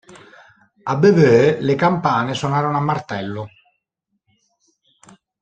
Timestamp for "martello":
2.81-3.47